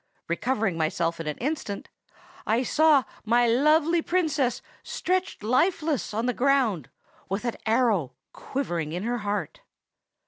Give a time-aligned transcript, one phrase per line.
[0.27, 1.87] Recovering myself in an instant,
[2.47, 6.89] I saw my lovely Princess stretched lifeless on the ground,
[7.29, 9.61] with an arrow quivering in her heart!